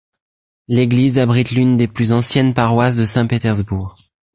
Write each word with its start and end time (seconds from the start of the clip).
L'église 0.67 1.19
abrite 1.19 1.51
l'une 1.51 1.77
des 1.77 1.87
plus 1.87 2.11
anciennes 2.11 2.55
paroisses 2.55 2.97
de 2.97 3.05
Saint-Pétersbourg. 3.05 3.97